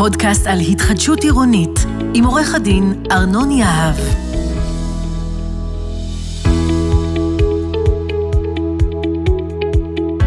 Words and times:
פודקאסט 0.00 0.46
על 0.46 0.58
התחדשות 0.58 1.22
עירונית, 1.22 1.86
עם 2.14 2.24
עורך 2.24 2.54
הדין 2.54 3.04
ארנון 3.10 3.50
יהב. 3.50 3.94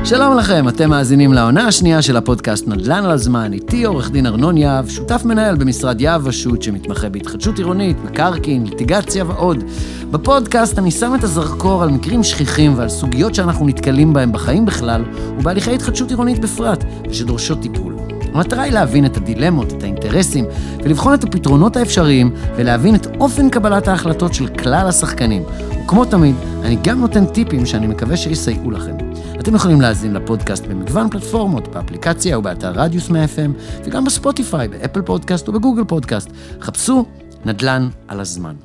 שלום 0.04 0.38
לכם, 0.38 0.68
אתם 0.68 0.90
מאזינים 0.90 1.34
לעונה 1.34 1.68
השנייה 1.68 2.02
של 2.02 2.18
הפודקאסט 2.18 2.68
נדל"ן 2.68 3.06
על 3.06 3.12
הזמן, 3.12 3.54
איתי 3.54 3.84
עורך 3.84 4.12
דין 4.12 4.26
ארנון 4.26 4.58
יהב, 4.58 4.88
שותף 4.88 5.22
מנהל 5.26 5.56
במשרד 5.56 6.02
יהב 6.02 6.28
ושות' 6.28 6.62
שמתמחה 6.62 7.10
בהתחדשות 7.10 7.58
עירונית, 7.58 7.98
מקרקעין, 8.04 8.68
ליטיגציה 8.68 9.26
ועוד. 9.28 9.64
בפודקאסט 10.12 10.80
אני 10.80 10.92
שם 10.92 11.16
את 11.16 11.24
הזרקור 11.24 11.84
על 11.84 11.90
מקרים 11.90 12.24
שכיחים 12.24 12.78
ועל 12.78 12.90
סוגיות 12.90 13.36
שאנחנו 13.36 13.68
נתקלים 13.68 14.14
בהם 14.14 14.32
בחיים 14.32 14.66
בכלל, 14.66 15.04
ובהליכי 15.40 15.76
התחדשות 15.76 16.10
עירונית 16.10 16.40
בפרט, 16.40 16.84
ושדורשות 17.10 17.62
טיפול. 17.62 17.93
המטרה 18.34 18.64
היא 18.64 18.74
להבין 18.74 19.06
את 19.06 19.18
הדילמות, 19.18 19.74
את 19.74 19.84
האינטרסים, 19.84 20.46
ולבחון 20.84 21.14
את 21.14 21.24
הפתרונות 21.24 21.78
האפשריים, 21.78 22.34
ולהבין 22.56 22.96
את 22.96 23.08
אופן 23.20 23.50
קבלת 23.50 23.88
ההחלטות 23.88 24.34
של 24.34 24.48
כלל 24.48 24.88
השחקנים. 24.88 25.44
וכמו 25.86 26.06
תמיד, 26.06 26.36
אני 26.64 26.78
גם 26.84 27.00
נותן 27.00 27.26
טיפים 27.26 27.66
שאני 27.66 27.88
מקווה 27.88 28.18
שיסייעו 28.18 28.72
לכם. 28.72 28.96
אתם 29.40 29.56
יכולים 29.56 29.82
להאזין 29.82 30.14
לפודקאסט 30.14 30.66
במגוון 30.66 31.10
פלטפורמות, 31.10 31.68
באפליקציה 31.68 32.40
ובאתר 32.40 32.72
רדיוס 32.72 33.10
מ-FM, 33.10 33.52
וגם 33.86 34.06
בספוטיפיי, 34.06 34.68
באפל 34.68 35.02
פודקאסט 35.02 35.50
ובגוגל 35.50 35.84
פודקאסט. 35.84 36.30
חפשו 36.62 37.06
נדל"ן 37.46 37.90
על 38.08 38.20
הזמן. 38.20 38.56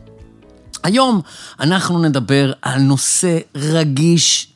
היום 0.82 1.20
אנחנו 1.60 2.02
נדבר 2.02 2.52
על 2.62 2.80
נושא 2.80 3.38
רגיש, 3.54 4.52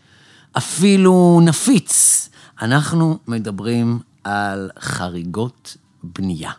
אפילו 0.57 1.41
נפיץ. 1.45 2.29
אנחנו 2.63 3.19
מדברים 3.29 3.99
על 4.25 4.71
חריגות 4.81 5.77
בנייה. 6.03 6.53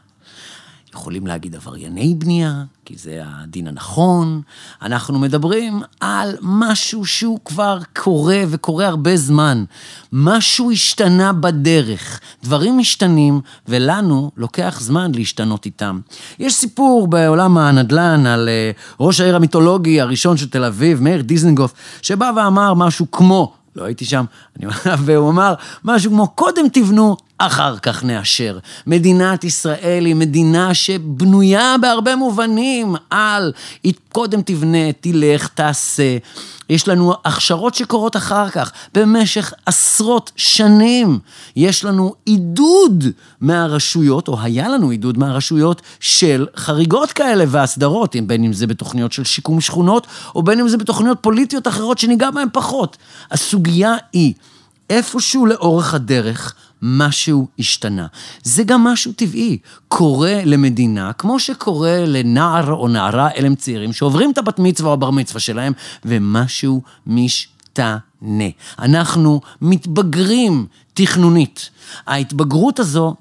יכולים 0.93 1.27
להגיד 1.27 1.55
עברייני 1.55 2.15
בנייה, 2.17 2.63
כי 2.85 2.95
זה 2.97 3.21
הדין 3.25 3.67
הנכון. 3.67 4.41
אנחנו 4.81 5.19
מדברים 5.19 5.81
על 5.99 6.35
משהו 6.41 7.05
שהוא 7.05 7.39
כבר 7.45 7.79
קורה 7.95 8.43
וקורה 8.49 8.87
הרבה 8.87 9.17
זמן. 9.17 9.63
משהו 10.11 10.71
השתנה 10.71 11.33
בדרך. 11.33 12.19
דברים 12.43 12.77
משתנים, 12.77 13.41
ולנו 13.67 14.31
לוקח 14.37 14.77
זמן 14.81 15.11
להשתנות 15.15 15.65
איתם. 15.65 15.99
יש 16.39 16.53
סיפור 16.53 17.07
בעולם 17.07 17.57
הנדל"ן 17.57 18.25
על 18.25 18.49
uh, 18.49 18.95
ראש 18.99 19.21
העיר 19.21 19.35
המיתולוגי 19.35 20.01
הראשון 20.01 20.37
של 20.37 20.49
תל 20.49 20.63
אביב, 20.63 21.01
מאיר 21.01 21.21
דיזנגוף, 21.21 21.73
שבא 22.01 22.31
ואמר 22.35 22.73
משהו 22.73 23.11
כמו, 23.11 23.53
לא 23.75 23.83
הייתי 23.83 24.05
שם, 24.05 24.25
אני, 24.59 24.65
והוא 25.05 25.29
אמר 25.29 25.53
משהו 25.83 26.11
כמו, 26.11 26.27
קודם 26.27 26.67
תבנו, 26.73 27.17
אחר 27.37 27.77
כך 27.77 28.03
נאשר. 28.03 28.59
מדינת 28.87 29.43
ישראל 29.43 30.05
היא 30.05 30.15
מדינה 30.15 30.73
שבנויה 30.73 31.75
בהרבה 31.81 32.15
מובנים 32.15 32.95
על 33.09 33.51
קודם 34.11 34.41
תבנה, 34.41 34.91
תלך, 35.01 35.47
תעשה. 35.47 36.17
יש 36.69 36.87
לנו 36.87 37.13
הכשרות 37.25 37.75
שקורות 37.75 38.15
אחר 38.15 38.49
כך, 38.49 38.71
במשך 38.93 39.53
עשרות 39.65 40.31
שנים. 40.35 41.19
יש 41.55 41.85
לנו 41.85 42.13
עידוד 42.25 43.03
מהרשויות, 43.41 44.27
או 44.27 44.41
היה 44.41 44.69
לנו 44.69 44.89
עידוד 44.89 45.17
מהרשויות, 45.17 45.81
של 45.99 46.47
חריגות 46.55 47.11
כאלה 47.11 47.45
והסדרות, 47.47 48.15
בין 48.27 48.43
אם 48.43 48.53
זה 48.53 48.67
בתוכניות 48.67 49.11
של 49.11 49.23
שיקום 49.23 49.61
שכונות, 49.61 50.07
או 50.35 50.43
בין 50.43 50.59
אם 50.59 50.67
זה 50.67 50.77
בתוכניות 50.77 51.17
פוליטיות 51.21 51.67
אחרות 51.67 51.97
שניגע 51.97 52.31
בהן 52.31 52.47
פחות. 52.53 52.97
הסוגיה 53.31 53.95
היא, 54.13 54.33
איפשהו 54.89 55.45
לאורך 55.45 55.93
הדרך, 55.93 56.53
משהו 56.85 57.47
השתנה. 57.59 58.07
זה 58.43 58.63
גם 58.63 58.83
משהו 58.83 59.13
טבעי. 59.13 59.57
קורה 59.87 60.41
למדינה, 60.45 61.13
כמו 61.13 61.39
שקורה 61.39 62.05
לנער 62.05 62.73
או 62.73 62.87
נערה, 62.87 63.29
אלה 63.37 63.47
הם 63.47 63.55
צעירים, 63.55 63.93
שעוברים 63.93 64.31
את 64.31 64.37
הבת 64.37 64.59
מצווה 64.59 64.89
או 64.89 64.93
הבר 64.93 65.11
מצווה 65.11 65.39
שלהם, 65.39 65.73
ומשהו 66.05 66.81
משתנה. 67.07 67.97
אנחנו 68.79 69.41
מתבגרים 69.61 70.65
תכנונית. 70.93 71.69
ההתבגרות 72.07 72.79
הזו 72.79 73.15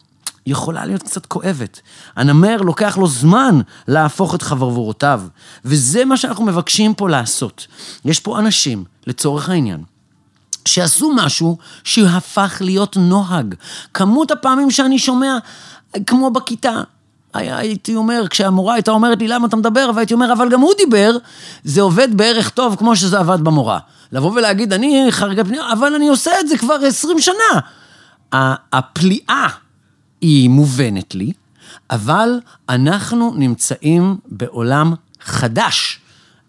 יכולה 0.46 0.86
להיות 0.86 1.02
קצת 1.02 1.26
כואבת. 1.26 1.80
הנמר 2.16 2.56
לוקח 2.56 2.98
לו 2.98 3.06
זמן 3.06 3.60
להפוך 3.88 4.34
את 4.34 4.42
חברבורותיו, 4.42 5.22
וזה 5.64 6.04
מה 6.04 6.16
שאנחנו 6.16 6.44
מבקשים 6.44 6.94
פה 6.94 7.08
לעשות. 7.08 7.66
יש 8.04 8.20
פה 8.20 8.38
אנשים, 8.38 8.84
לצורך 9.06 9.48
העניין, 9.48 9.82
שעשו 10.64 11.12
משהו 11.14 11.58
שהפך 11.84 12.58
להיות 12.60 12.96
נוהג. 12.96 13.54
כמות 13.94 14.30
הפעמים 14.30 14.70
שאני 14.70 14.98
שומע, 14.98 15.38
כמו 16.06 16.30
בכיתה, 16.30 16.80
הייתי 17.34 17.94
אומר, 17.94 18.24
כשהמורה 18.30 18.74
הייתה 18.74 18.90
אומרת 18.90 19.18
לי 19.18 19.28
למה 19.28 19.46
אתה 19.46 19.56
מדבר, 19.56 19.90
והייתי 19.94 20.14
אומר, 20.14 20.32
אבל 20.32 20.48
גם 20.48 20.60
הוא 20.60 20.72
דיבר, 20.78 21.16
זה 21.64 21.80
עובד 21.80 22.08
בערך 22.16 22.50
טוב 22.50 22.76
כמו 22.76 22.96
שזה 22.96 23.18
עבד 23.18 23.40
במורה. 23.40 23.78
לבוא 24.12 24.32
ולהגיד, 24.32 24.72
אני 24.72 25.06
חריגה 25.10 25.44
פנייה, 25.44 25.72
אבל 25.72 25.94
אני 25.94 26.08
עושה 26.08 26.30
את 26.40 26.48
זה 26.48 26.58
כבר 26.58 26.74
עשרים 26.74 27.18
שנה. 27.20 27.60
הפליאה 28.72 29.46
היא 30.20 30.50
מובנת 30.50 31.14
לי, 31.14 31.32
אבל 31.90 32.40
אנחנו 32.68 33.32
נמצאים 33.36 34.16
בעולם 34.26 34.94
חדש. 35.20 36.00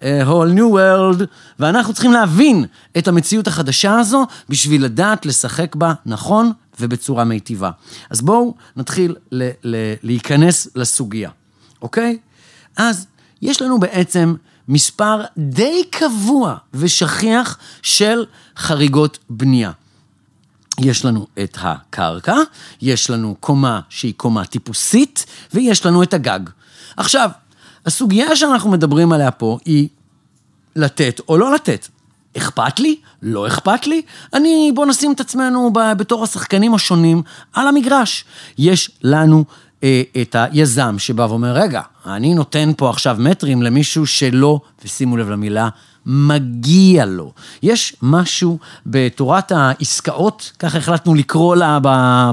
A 0.03 0.25
whole 0.25 0.57
new 0.57 0.73
world, 0.75 1.23
ואנחנו 1.59 1.93
צריכים 1.93 2.11
להבין 2.11 2.65
את 2.97 3.07
המציאות 3.07 3.47
החדשה 3.47 3.99
הזו 3.99 4.25
בשביל 4.49 4.83
לדעת 4.83 5.25
לשחק 5.25 5.75
בה 5.75 5.93
נכון 6.05 6.51
ובצורה 6.79 7.23
מיטיבה. 7.23 7.71
אז 8.09 8.21
בואו 8.21 8.55
נתחיל 8.75 9.15
ל- 9.31 9.49
ל- 9.63 9.93
להיכנס 10.03 10.67
לסוגיה, 10.75 11.29
אוקיי? 11.81 12.17
אז 12.77 13.07
יש 13.41 13.61
לנו 13.61 13.79
בעצם 13.79 14.35
מספר 14.67 15.21
די 15.37 15.83
קבוע 15.89 16.55
ושכיח 16.73 17.57
של 17.81 18.25
חריגות 18.57 19.19
בנייה. 19.29 19.71
יש 20.79 21.05
לנו 21.05 21.27
את 21.43 21.57
הקרקע, 21.61 22.35
יש 22.81 23.09
לנו 23.09 23.35
קומה 23.39 23.79
שהיא 23.89 24.13
קומה 24.17 24.45
טיפוסית, 24.45 25.25
ויש 25.53 25.85
לנו 25.85 26.03
את 26.03 26.13
הגג. 26.13 26.39
עכשיו, 26.97 27.29
הסוגיה 27.85 28.35
שאנחנו 28.35 28.71
מדברים 28.71 29.11
עליה 29.11 29.31
פה 29.31 29.57
היא 29.65 29.87
לתת 30.75 31.21
או 31.29 31.37
לא 31.37 31.53
לתת. 31.53 31.87
אכפת 32.37 32.79
לי? 32.79 32.95
לא 33.21 33.47
אכפת 33.47 33.87
לי? 33.87 34.01
אני, 34.33 34.71
בוא 34.75 34.85
נשים 34.85 35.11
את 35.11 35.19
עצמנו 35.19 35.73
ב, 35.73 35.79
בתור 35.97 36.23
השחקנים 36.23 36.75
השונים 36.75 37.21
על 37.53 37.67
המגרש. 37.67 38.25
יש 38.57 38.91
לנו 39.03 39.45
אה, 39.83 40.01
את 40.21 40.35
היזם 40.39 40.95
שבא 40.99 41.21
ואומר, 41.29 41.53
רגע, 41.53 41.81
אני 42.05 42.33
נותן 42.33 42.71
פה 42.77 42.89
עכשיו 42.89 43.17
מטרים 43.19 43.61
למישהו 43.61 44.07
שלא, 44.07 44.59
ושימו 44.85 45.17
לב 45.17 45.29
למילה, 45.29 45.69
מגיע 46.05 47.05
לו. 47.05 47.31
יש 47.63 47.95
משהו 48.01 48.59
בתורת 48.85 49.51
העסקאות, 49.51 50.51
ככה 50.59 50.77
החלטנו 50.77 51.15
לקרוא 51.15 51.55
לה 51.55 51.79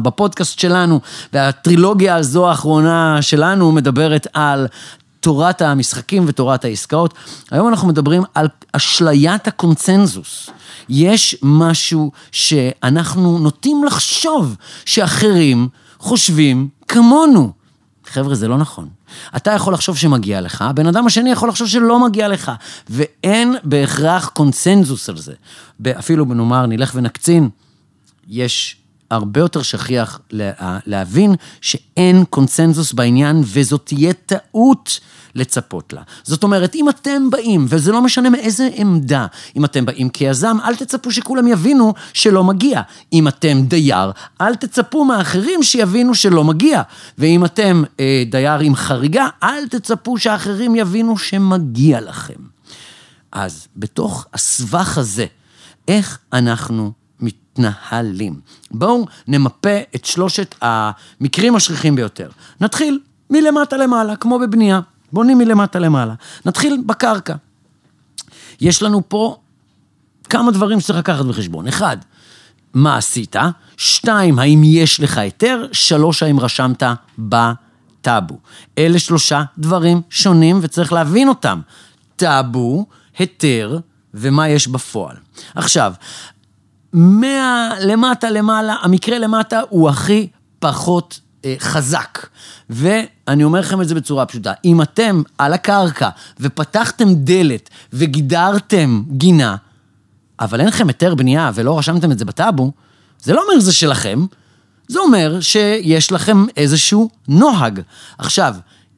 בפודקאסט 0.03 0.59
שלנו, 0.59 1.01
והטרילוגיה 1.33 2.17
הזו 2.17 2.49
האחרונה 2.49 3.23
שלנו 3.23 3.73
מדברת 3.73 4.27
על 4.33 4.67
תורת 5.21 5.63
המשחקים 5.63 6.25
ותורת 6.27 6.65
העסקאות. 6.65 7.15
היום 7.51 7.69
אנחנו 7.69 7.89
מדברים 7.89 8.23
על 8.35 8.49
אשליית 8.73 9.49
הקונצנזוס. 9.49 10.51
יש 10.89 11.37
משהו 11.43 12.13
שאנחנו 12.33 13.39
נוטים 13.39 13.85
לחשוב 13.85 14.57
שאחרים 14.85 15.69
חושבים 15.99 16.69
כמונו. 16.89 17.53
חבר'ה, 18.07 18.35
זה 18.35 18.49
לא 18.49 18.59
נכון. 18.59 18.89
אתה 19.37 19.51
יכול 19.51 19.75
לחשוב 19.75 19.97
שמגיע 19.97 20.41
לך, 20.41 20.63
הבן 20.63 20.87
אדם 20.87 21.07
השני 21.07 21.31
יכול 21.31 21.49
לחשוב 21.49 21.69
שלא 21.69 22.05
מגיע 22.05 22.29
לך, 22.29 22.53
ואין 22.91 23.57
בהכרח 23.65 24.29
קונצנזוס 24.29 25.09
על 25.09 25.17
זה. 25.17 25.33
אפילו 25.99 26.25
נאמר, 26.25 26.67
נלך 26.67 26.93
ונקצין, 26.95 27.49
יש 28.29 28.80
הרבה 29.11 29.41
יותר 29.41 29.63
שכיח 29.63 30.21
לה- 30.31 30.79
להבין 30.87 31.35
שאין 31.61 32.25
קונצנזוס 32.31 32.93
בעניין, 32.93 33.43
וזאת 33.45 33.81
תהיה 33.85 34.13
טעות 34.13 35.01
לצפות 35.35 35.93
לה. 35.93 36.03
זאת 36.23 36.43
אומרת, 36.43 36.75
אם 36.75 36.89
אתם 36.89 37.31
באים, 37.31 37.67
וזה 37.69 37.93
לא 37.93 38.03
משנה 38.03 38.31
מאיזה 38.31 38.69
עמדה, 38.73 39.27
אם 39.57 39.65
אתם 39.65 39.87
באים 39.87 40.09
כיזם, 40.09 40.57
אל 40.65 40.77
תצפו 40.77 41.11
שכולם 41.11 41.47
יבינו 41.47 41.95
שלא 42.13 42.45
מגיע. 42.45 42.81
אם 43.13 43.29
אתם 43.29 43.63
דייר, 43.69 44.11
אל 44.41 44.55
תצפו 44.55 45.05
מאחרים 45.05 45.63
שיבינו 45.63 46.15
שלא 46.15 46.45
מגיע. 46.45 46.83
ואם 47.19 47.45
אתם 47.45 47.83
אה, 48.01 48.23
דייר 48.31 48.59
עם 48.59 48.75
חריגה, 48.75 49.29
אל 49.43 49.69
תצפו 49.69 50.19
שאחרים 50.19 50.75
יבינו 50.75 51.19
שמגיע 51.19 52.01
לכם. 52.01 52.35
אז 53.33 53.69
בתוך 53.77 54.27
הסבך 54.35 54.99
הזה, 54.99 55.27
איך 55.89 56.19
אנחנו 56.33 56.93
מתנהלים? 57.61 58.41
בואו 58.71 59.07
נמפה 59.29 59.79
את 59.95 60.05
שלושת 60.05 60.55
המקרים 60.61 61.57
השכיחים 61.57 61.97
ביותר. 61.97 62.29
נתחיל 62.61 63.01
מלמטה 63.31 63.77
למעלה, 63.77 64.17
כמו 64.17 64.39
בבנייה. 64.39 64.81
בונים 65.13 65.39
מלמטה 65.39 65.79
למעלה. 65.79 66.15
נתחיל 66.47 66.83
בקרקע. 66.87 67.35
יש 68.61 68.83
לנו 68.83 69.03
פה 69.09 69.37
כמה 70.29 70.51
דברים 70.51 70.81
שצריך 70.81 70.99
לקחת 70.99 71.25
בחשבון. 71.25 71.67
אחד, 71.67 71.97
מה 72.75 72.97
עשית? 72.97 73.37
שתיים, 73.77 74.39
האם 74.39 74.61
יש 74.65 75.01
לך 75.01 75.19
היתר? 75.19 75.67
שלוש, 75.73 76.23
האם 76.23 76.41
רשמת 76.41 76.83
בטאבו. 77.19 78.39
אלה 78.79 78.99
שלושה 78.99 79.43
דברים 79.59 80.03
שונים 80.11 80.59
וצריך 80.63 80.93
להבין 80.93 81.29
אותם. 81.29 81.61
טאבו, 82.17 82.87
היתר 83.19 83.79
ומה 84.15 84.49
יש 84.49 84.69
בפועל. 84.69 85.17
עכשיו, 85.55 85.93
מהלמטה 86.93 88.31
למעלה, 88.31 88.77
המקרה 88.83 89.19
למטה 89.19 89.61
הוא 89.69 89.89
הכי 89.89 90.29
פחות 90.59 91.21
אה, 91.45 91.55
חזק. 91.59 92.27
ואני 92.71 93.45
אומר 93.45 93.61
לכם 93.61 93.81
את 93.81 93.89
זה 93.89 93.95
בצורה 93.95 94.27
פשוטה, 94.27 94.53
אם 94.65 94.83
אתם 94.83 95.23
על 95.39 95.53
הקרקע 95.53 96.09
ופתחתם 96.41 97.15
דלת 97.15 97.71
וגידרתם 97.93 99.03
גינה, 99.11 99.57
אבל 100.41 100.61
אין 100.61 100.69
לכם 100.69 100.89
היתר 100.89 101.15
בנייה 101.15 101.51
ולא 101.55 101.79
רשמתם 101.79 102.13
את 102.13 102.19
זה 102.19 102.25
בטאבו, 102.25 102.73
זה 103.23 103.33
לא 103.33 103.43
אומר 103.43 103.61
שזה 103.61 103.73
שלכם, 103.73 104.27
זה 104.89 104.99
אומר 104.99 105.41
שיש 105.41 106.13
לכם 106.13 106.45
איזשהו 106.57 107.11
נוהג. 107.29 107.81
עכשיו, 108.19 108.55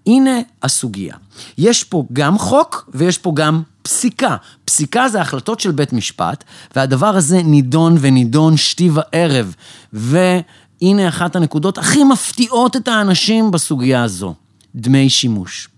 הנה 0.06 0.40
הסוגיה. 0.62 1.14
יש 1.58 1.84
פה 1.84 2.04
גם 2.12 2.38
חוק 2.38 2.90
ויש 2.94 3.18
פה 3.18 3.32
גם 3.34 3.62
פסיקה. 3.82 4.36
פסיקה 4.64 5.08
זה 5.08 5.20
החלטות 5.20 5.60
של 5.60 5.70
בית 5.70 5.92
משפט, 5.92 6.44
והדבר 6.76 7.16
הזה 7.16 7.42
נידון 7.42 7.96
ונידון 8.00 8.56
שתי 8.56 8.90
וערב. 8.90 9.54
והנה 9.92 11.08
אחת 11.08 11.36
הנקודות 11.36 11.78
הכי 11.78 12.04
מפתיעות 12.04 12.76
את 12.76 12.88
האנשים 12.88 13.50
בסוגיה 13.50 14.02
הזו, 14.02 14.34
דמי 14.74 15.10
שימוש. 15.10 15.68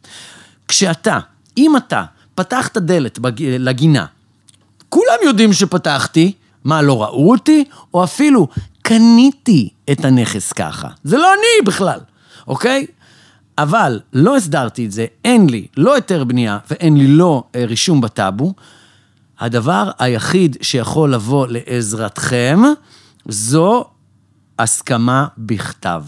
כשאתה, 0.68 1.18
אם 1.56 1.76
אתה 1.76 2.04
פתחת 2.34 2.78
דלת 2.78 3.18
בג... 3.18 3.42
לגינה, 3.42 4.06
כולם 4.88 5.18
יודעים 5.24 5.52
שפתחתי, 5.52 6.32
מה, 6.64 6.82
לא 6.82 7.02
ראו 7.02 7.30
אותי? 7.30 7.64
או 7.94 8.04
אפילו 8.04 8.48
קניתי 8.82 9.68
את 9.92 10.04
הנכס 10.04 10.52
ככה. 10.52 10.88
זה 11.04 11.16
לא 11.16 11.32
אני 11.34 11.66
בכלל, 11.66 11.98
אוקיי? 12.48 12.86
אבל 13.58 14.00
לא 14.12 14.36
הסדרתי 14.36 14.86
את 14.86 14.92
זה, 14.92 15.06
אין 15.24 15.50
לי 15.50 15.66
לא 15.76 15.94
היתר 15.94 16.24
בנייה 16.24 16.58
ואין 16.70 16.96
לי 16.96 17.06
לא 17.06 17.44
אה, 17.54 17.64
רישום 17.66 18.00
בטאבו. 18.00 18.54
הדבר 19.40 19.90
היחיד 19.98 20.56
שיכול 20.62 21.14
לבוא 21.14 21.46
לעזרתכם 21.50 22.60
זו 23.28 23.84
הסכמה 24.58 25.26
בכתב. 25.38 26.02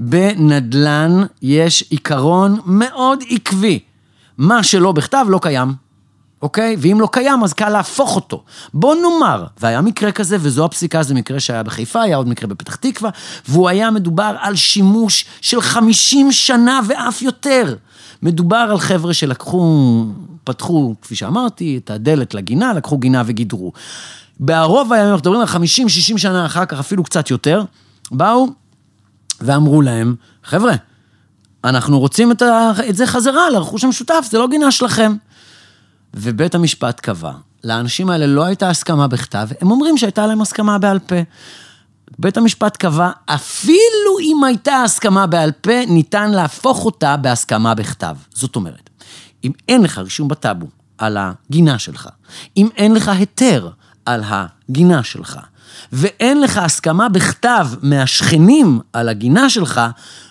בנדל"ן 0.00 1.22
יש 1.42 1.84
עיקרון 1.90 2.60
מאוד 2.64 3.24
עקבי. 3.30 3.78
מה 4.38 4.62
שלא 4.62 4.92
בכתב 4.92 5.26
לא 5.28 5.38
קיים. 5.42 5.87
אוקיי? 6.42 6.76
ואם 6.78 7.00
לא 7.00 7.08
קיים, 7.12 7.44
אז 7.44 7.52
קל 7.52 7.68
להפוך 7.68 8.16
אותו. 8.16 8.42
בוא 8.74 8.94
נאמר, 8.94 9.44
והיה 9.60 9.80
מקרה 9.80 10.12
כזה, 10.12 10.36
וזו 10.40 10.64
הפסיקה, 10.64 11.02
זה 11.02 11.14
מקרה 11.14 11.40
שהיה 11.40 11.62
בחיפה, 11.62 12.02
היה 12.02 12.16
עוד 12.16 12.28
מקרה 12.28 12.48
בפתח 12.48 12.74
תקווה, 12.74 13.10
והוא 13.48 13.68
היה 13.68 13.90
מדובר 13.90 14.36
על 14.40 14.56
שימוש 14.56 15.24
של 15.40 15.60
50 15.60 16.32
שנה 16.32 16.80
ואף 16.86 17.22
יותר. 17.22 17.74
מדובר 18.22 18.68
על 18.70 18.78
חבר'ה 18.78 19.14
שלקחו, 19.14 20.04
פתחו, 20.44 20.94
כפי 21.02 21.14
שאמרתי, 21.14 21.80
את 21.84 21.90
הדלת 21.90 22.34
לגינה, 22.34 22.72
לקחו 22.72 22.98
גינה 22.98 23.22
וגידרו. 23.26 23.72
בערוב 24.40 24.92
הימים, 24.92 25.12
אנחנו 25.12 25.30
מדברים 25.30 25.40
על 25.40 25.46
50-60 26.14 26.18
שנה 26.18 26.46
אחר 26.46 26.64
כך, 26.64 26.78
אפילו 26.78 27.04
קצת 27.04 27.30
יותר, 27.30 27.62
באו 28.10 28.46
ואמרו 29.40 29.82
להם, 29.82 30.14
חבר'ה, 30.44 30.72
אנחנו 31.64 31.98
רוצים 31.98 32.32
את, 32.32 32.42
ה... 32.42 32.70
את 32.88 32.96
זה 32.96 33.06
חזרה 33.06 33.50
לרכוש 33.50 33.84
המשותף, 33.84 34.26
זה 34.30 34.38
לא 34.38 34.48
גינה 34.48 34.70
שלכם. 34.70 35.16
ובית 36.14 36.54
המשפט 36.54 37.00
קבע, 37.00 37.32
לאנשים 37.64 38.10
האלה 38.10 38.26
לא 38.26 38.44
הייתה 38.44 38.70
הסכמה 38.70 39.06
בכתב, 39.08 39.48
הם 39.60 39.70
אומרים 39.70 39.98
שהייתה 39.98 40.26
להם 40.26 40.40
הסכמה 40.40 40.78
בעל 40.78 40.98
פה. 40.98 41.16
בית 42.18 42.36
המשפט 42.36 42.76
קבע, 42.76 43.10
אפילו 43.26 44.18
אם 44.20 44.44
הייתה 44.44 44.82
הסכמה 44.82 45.26
בעל 45.26 45.52
פה, 45.52 45.86
ניתן 45.88 46.30
להפוך 46.30 46.84
אותה 46.84 47.16
בהסכמה 47.16 47.74
בכתב. 47.74 48.16
זאת 48.34 48.56
אומרת, 48.56 48.90
אם 49.44 49.52
אין 49.68 49.82
לך 49.82 49.98
רישום 49.98 50.28
בטאבו 50.28 50.66
על 50.98 51.16
הגינה 51.20 51.78
שלך, 51.78 52.08
אם 52.56 52.68
אין 52.76 52.94
לך 52.94 53.08
היתר 53.08 53.68
על 54.06 54.22
הגינה 54.26 55.02
שלך, 55.02 55.38
ואין 55.92 56.40
לך 56.40 56.56
הסכמה 56.56 57.08
בכתב 57.08 57.68
מהשכנים 57.82 58.80
על 58.92 59.08
הגינה 59.08 59.50
שלך, 59.50 59.80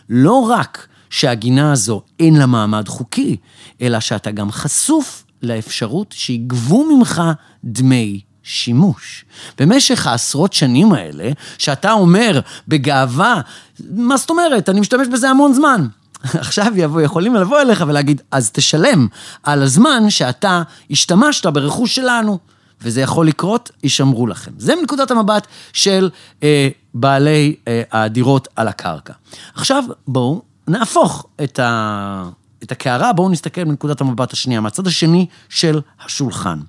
לא 0.10 0.34
רק 0.50 0.88
שהגינה 1.10 1.72
הזו 1.72 2.02
אין 2.20 2.36
לה 2.36 2.46
מעמד 2.46 2.88
חוקי, 2.88 3.38
אלא 3.82 4.00
שאתה 4.00 4.32
גם 4.32 4.52
חשוף 4.52 5.24
לאפשרות 5.42 6.12
שיגבו 6.18 6.98
ממך 6.98 7.22
דמי 7.64 8.22
שימוש. 8.44 9.26
במשך 9.60 10.08
העשרות 10.08 10.54
שנים 10.54 10.94
האלה, 10.94 11.32
שאתה 11.58 11.92
אומר 11.92 12.40
בגאווה, 12.68 13.42
מה 13.90 14.18
זאת 14.18 14.30
אומרת, 14.30 14.70
אני 14.70 14.80
משתמש 14.80 15.08
בזה 15.08 15.30
המון 15.30 15.54
זמן. 15.54 15.88
עכשיו 16.24 16.72
יבוא, 16.76 17.02
יכולים 17.02 17.36
לבוא 17.36 17.62
אליך 17.62 17.84
ולהגיד, 17.88 18.22
אז 18.32 18.52
תשלם 18.52 19.08
על 19.44 19.64
הזמן 19.64 20.10
שאתה 20.10 20.62
השתמשת 20.92 21.46
ברכוש 21.46 21.96
שלנו. 21.96 22.40
וזה 22.82 23.02
יכול 23.02 23.28
לקרות, 23.28 23.72
יישמרו 23.84 24.28
לכם. 24.28 24.52
זה 24.58 24.76
מנקודת 24.76 25.12
המבט 25.12 25.48
של 25.74 26.10
אה, 26.44 26.70
בעלי 26.94 27.56
אה, 27.68 27.82
הדירות 27.92 28.48
על 28.56 28.68
הקרקע. 28.68 29.14
עכשיו, 29.56 29.84
בואו 30.08 30.42
נהפוך 30.68 31.26
את 31.44 31.60
ה... 31.60 32.30
את 32.64 32.72
הקערה, 32.72 33.14
בואו 33.14 33.30
נסתכל 33.30 33.64
מנקודת 33.64 34.02
המבט 34.02 34.34
השנייה, 34.34 34.62
מהצד 34.62 34.88
השני 34.88 35.26
של 35.50 35.82
השולחן. 36.06 36.60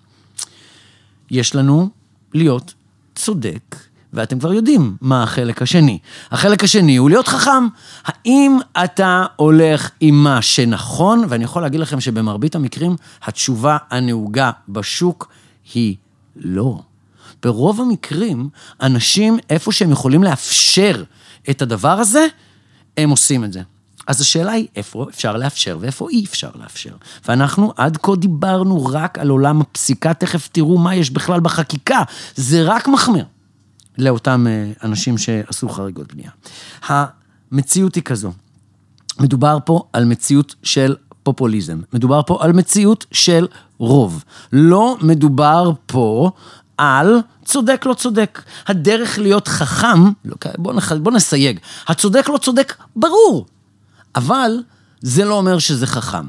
יש 1.31 1.55
לנו 1.55 1.89
להיות 2.35 2.75
צודק, 3.15 3.77
ואתם 4.13 4.39
כבר 4.39 4.53
יודעים 4.53 4.97
מה 5.01 5.23
החלק 5.23 5.63
השני. 5.63 5.99
החלק 6.31 6.65
השני 6.65 6.97
הוא 6.97 7.11
להיות 7.11 7.29
חכם. 7.29 7.67
האם 8.05 8.59
אתה 8.85 9.25
הולך 9.37 9.91
עם 10.01 10.25
מה 10.25 10.43
שנכון, 10.43 11.25
ואני 11.29 11.45
יכול 11.45 11.63
להגיד 11.63 11.81
לכם 11.81 12.01
שבמרבית 12.01 12.55
המקרים 12.55 12.97
התשובה 13.23 13.77
הנהוגה 13.91 14.51
בשוק 14.69 15.29
היא 15.75 15.97
לא. 16.37 16.81
ברוב 17.43 17.81
המקרים, 17.81 18.49
אנשים, 18.83 19.39
איפה 19.51 19.73
שהם 19.73 19.91
יכולים 19.91 20.23
לאפשר 20.23 21.05
את 21.51 21.63
הדבר 21.63 21.89
הזה, 21.89 22.27
הם 22.97 23.11
עושים 23.11 23.45
את 23.45 23.53
זה. 23.53 23.63
אז 24.09 24.21
השאלה 24.21 24.53
היא 24.53 24.67
איפה 24.77 25.07
אפשר 25.11 25.37
לאפשר 25.37 25.79
ואיפה 25.81 26.09
אי 26.11 26.25
אפשר 26.25 26.51
לאפשר. 26.55 26.95
ואנחנו 27.29 27.73
עד 27.77 27.97
כה 28.03 28.17
דיברנו 28.17 28.85
רק 28.85 29.19
על 29.19 29.29
עולם 29.29 29.61
הפסיקה, 29.61 30.15
תכף 30.15 30.49
תראו 30.53 30.79
מה 30.79 30.95
יש 30.95 31.11
בכלל 31.11 31.41
בחקיקה. 31.41 32.03
זה 32.35 32.63
רק 32.63 32.89
מחמיר 32.89 33.25
לאותם 33.99 34.47
אנשים 34.83 35.19
שעשו 35.19 35.69
חריגות 35.69 36.15
בנייה. 36.15 36.31
המציאות 36.89 37.95
היא 37.95 38.03
כזו, 38.03 38.33
מדובר 39.21 39.59
פה 39.65 39.83
על 39.93 40.05
מציאות 40.05 40.55
של 40.63 40.97
פופוליזם, 41.23 41.81
מדובר 41.93 42.21
פה 42.27 42.39
על 42.41 42.53
מציאות 42.53 43.07
של 43.13 43.47
רוב. 43.79 44.25
לא 44.53 44.97
מדובר 45.03 45.73
פה 45.87 46.31
על 46.79 47.17
צודק 47.45 47.83
לא 47.87 47.95
צודק. 47.95 48.43
הדרך 48.67 49.19
להיות 49.19 49.49
חכם, 49.49 50.11
בוא, 50.59 50.73
נח, 50.73 50.93
בוא 50.93 51.13
נסייג, 51.13 51.59
הצודק 51.89 52.29
לא 52.29 52.39
צודק, 52.39 52.75
ברור. 52.97 53.47
אבל 54.19 54.51
זה 55.01 55.25
לא 55.25 55.35
אומר 55.35 55.59
שזה 55.59 55.87
חכם. 55.87 56.27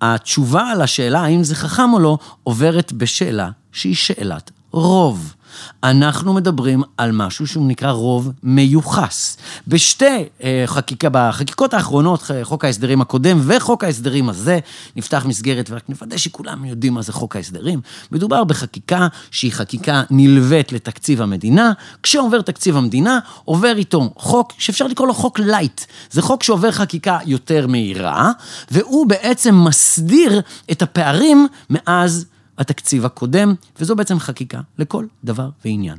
התשובה 0.00 0.70
על 0.70 0.82
השאלה 0.82 1.20
האם 1.20 1.44
זה 1.44 1.54
חכם 1.54 1.92
או 1.92 1.98
לא, 1.98 2.18
עוברת 2.42 2.92
בשאלה 2.92 3.50
שהיא 3.72 3.94
שאלת 3.94 4.50
רוב. 4.70 5.34
אנחנו 5.82 6.34
מדברים 6.34 6.82
על 6.96 7.12
משהו 7.12 7.46
שהוא 7.46 7.68
נקרא 7.68 7.90
רוב 7.90 8.32
מיוחס. 8.42 9.36
בשתי 9.68 10.24
אה, 10.42 10.62
חקיקה, 10.66 11.08
בחקיקות 11.12 11.74
האחרונות, 11.74 12.30
חוק 12.42 12.64
ההסדרים 12.64 13.00
הקודם 13.00 13.40
וחוק 13.42 13.84
ההסדרים 13.84 14.28
הזה, 14.28 14.58
נפתח 14.96 15.24
מסגרת, 15.26 15.70
ורק 15.70 15.82
נוודא 15.88 16.16
שכולם 16.16 16.64
יודעים 16.64 16.94
מה 16.94 17.02
זה 17.02 17.12
חוק 17.12 17.36
ההסדרים. 17.36 17.80
מדובר 18.12 18.44
בחקיקה 18.44 19.08
שהיא 19.30 19.52
חקיקה 19.52 20.02
נלווית 20.10 20.72
לתקציב 20.72 21.22
המדינה. 21.22 21.72
כשעובר 22.02 22.40
תקציב 22.40 22.76
המדינה, 22.76 23.18
עובר 23.44 23.76
איתו 23.76 24.10
חוק 24.16 24.52
שאפשר 24.58 24.86
לקרוא 24.86 25.08
לו 25.08 25.14
חוק 25.14 25.38
lite. 25.38 25.80
זה 26.10 26.22
חוק 26.22 26.42
שעובר 26.42 26.70
חקיקה 26.72 27.18
יותר 27.26 27.66
מהירה, 27.66 28.32
והוא 28.70 29.06
בעצם 29.06 29.54
מסדיר 29.54 30.40
את 30.70 30.82
הפערים 30.82 31.46
מאז 31.70 32.26
התקציב 32.58 33.04
הקודם, 33.04 33.54
וזו 33.80 33.96
בעצם 33.96 34.18
חקיקה 34.18 34.60
לכל 34.78 35.04
דבר 35.24 35.48
ועניין. 35.64 35.96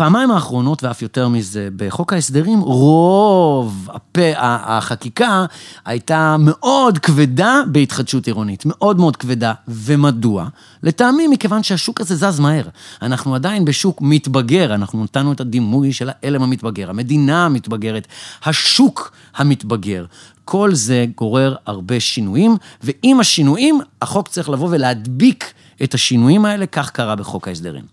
פעמיים 0.00 0.30
האחרונות, 0.30 0.84
ואף 0.84 1.02
יותר 1.02 1.28
מזה, 1.28 1.68
בחוק 1.76 2.12
ההסדרים, 2.12 2.60
רוב 2.60 3.88
הפה, 3.92 4.30
החקיקה 4.36 5.44
הייתה 5.84 6.36
מאוד 6.38 6.98
כבדה 6.98 7.60
בהתחדשות 7.72 8.26
עירונית, 8.26 8.62
מאוד 8.66 8.98
מאוד 8.98 9.16
כבדה. 9.16 9.52
ומדוע? 9.68 10.48
לטעמי, 10.82 11.26
מכיוון 11.28 11.62
שהשוק 11.62 12.00
הזה 12.00 12.16
זז 12.16 12.40
מהר. 12.40 12.64
אנחנו 13.02 13.34
עדיין 13.34 13.64
בשוק 13.64 13.98
מתבגר, 14.02 14.74
אנחנו 14.74 15.04
נתנו 15.04 15.32
את 15.32 15.40
הדימוי 15.40 15.92
של 15.92 16.10
האלם 16.12 16.42
המתבגר, 16.42 16.90
המדינה 16.90 17.46
המתבגרת, 17.46 18.06
השוק 18.44 19.12
המתבגר. 19.36 20.04
כל 20.50 20.74
זה 20.74 21.04
גורר 21.16 21.56
הרבה 21.66 22.00
שינויים, 22.00 22.56
ועם 22.82 23.20
השינויים, 23.20 23.80
החוק 24.02 24.28
צריך 24.28 24.48
לבוא 24.48 24.68
ולהדביק 24.70 25.52
את 25.82 25.94
השינויים 25.94 26.44
האלה, 26.44 26.66
כך 26.66 26.90
קרה 26.90 27.16
בחוק 27.16 27.48
ההסדרים. 27.48 27.84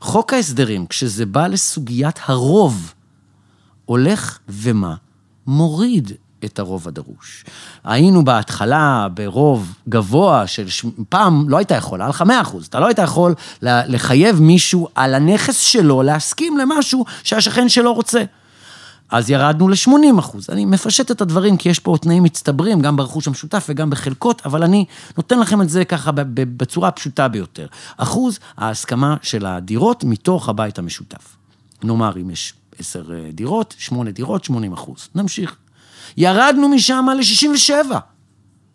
חוק 0.00 0.32
ההסדרים, 0.32 0.86
כשזה 0.86 1.26
בא 1.26 1.46
לסוגיית 1.46 2.18
הרוב, 2.26 2.94
הולך 3.84 4.38
ומה? 4.48 4.94
מוריד 5.46 6.12
את 6.44 6.58
הרוב 6.58 6.88
הדרוש. 6.88 7.44
היינו 7.84 8.24
בהתחלה 8.24 9.06
ברוב 9.14 9.74
גבוה 9.88 10.46
של, 10.46 10.68
ש... 10.68 10.84
פעם 11.08 11.48
לא 11.48 11.56
היית 11.56 11.70
יכול, 11.70 12.00
היה 12.00 12.08
לך 12.08 12.22
100 12.22 12.40
אחוז, 12.40 12.66
אתה 12.66 12.80
לא 12.80 12.86
היית 12.86 12.98
יכול 12.98 13.34
לחייב 13.62 14.40
מישהו 14.40 14.88
על 14.94 15.14
הנכס 15.14 15.58
שלו 15.58 16.02
להסכים 16.02 16.58
למשהו 16.58 17.04
שהשכן 17.22 17.68
שלו 17.68 17.94
רוצה. 17.94 18.22
אז 19.10 19.30
ירדנו 19.30 19.68
ל-80 19.68 20.18
אחוז. 20.18 20.50
אני 20.50 20.64
מפשט 20.64 21.10
את 21.10 21.20
הדברים 21.20 21.56
כי 21.56 21.68
יש 21.68 21.78
פה 21.78 21.96
תנאים 22.00 22.22
מצטברים, 22.22 22.80
גם 22.80 22.96
ברכוש 22.96 23.28
המשותף 23.28 23.66
וגם 23.68 23.90
בחלקות, 23.90 24.42
אבל 24.44 24.62
אני 24.62 24.84
נותן 25.16 25.38
לכם 25.38 25.62
את 25.62 25.68
זה 25.68 25.84
ככה 25.84 26.10
בצורה 26.34 26.88
הפשוטה 26.88 27.28
ביותר. 27.28 27.66
אחוז 27.96 28.38
ההסכמה 28.56 29.16
של 29.22 29.46
הדירות 29.46 30.04
מתוך 30.04 30.48
הבית 30.48 30.78
המשותף. 30.78 31.36
נאמר, 31.84 32.12
אם 32.16 32.30
יש 32.30 32.54
10 32.78 33.14
אה, 33.14 33.30
דירות, 33.32 33.74
8 33.78 34.10
דירות, 34.10 34.44
80 34.44 34.72
אחוז. 34.72 35.08
נמשיך. 35.14 35.56
ירדנו 36.16 36.68
משם 36.68 37.06
ל-67, 37.16 37.94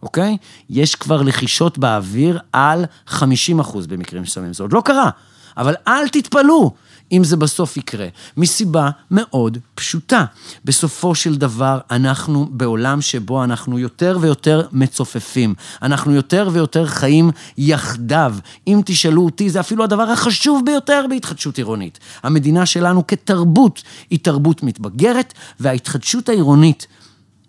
אוקיי? 0.03 0.37
יש 0.69 0.95
כבר 0.95 1.21
לחישות 1.21 1.77
באוויר 1.77 2.39
על 2.53 2.85
50 3.07 3.59
אחוז 3.59 3.87
במקרים 3.87 4.23
מסוימים. 4.23 4.53
זה 4.53 4.63
עוד 4.63 4.73
לא 4.73 4.81
קרה, 4.85 5.09
אבל 5.57 5.75
אל 5.87 6.07
תתפלאו. 6.07 6.71
אם 7.13 7.23
זה 7.23 7.37
בסוף 7.37 7.77
יקרה, 7.77 8.07
מסיבה 8.37 8.89
מאוד 9.11 9.57
פשוטה. 9.75 10.25
בסופו 10.65 11.15
של 11.15 11.35
דבר, 11.35 11.79
אנחנו 11.91 12.47
בעולם 12.51 13.01
שבו 13.01 13.43
אנחנו 13.43 13.79
יותר 13.79 14.17
ויותר 14.21 14.67
מצופפים. 14.71 15.53
אנחנו 15.81 16.11
יותר 16.11 16.49
ויותר 16.51 16.85
חיים 16.85 17.31
יחדיו. 17.57 18.35
אם 18.67 18.81
תשאלו 18.85 19.25
אותי, 19.25 19.49
זה 19.49 19.59
אפילו 19.59 19.83
הדבר 19.83 20.03
החשוב 20.03 20.61
ביותר 20.65 21.05
בהתחדשות 21.09 21.57
עירונית. 21.57 21.99
המדינה 22.23 22.65
שלנו 22.65 23.07
כתרבות 23.07 23.83
היא 24.09 24.19
תרבות 24.19 24.63
מתבגרת, 24.63 25.33
וההתחדשות 25.59 26.29
העירונית, 26.29 26.87